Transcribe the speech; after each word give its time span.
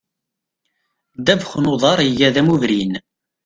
Ddabex 1.17 1.51
n 1.63 1.71
uḍar 1.73 1.99
iga 2.09 2.29
d 2.33 2.35
amubrin. 2.41 2.93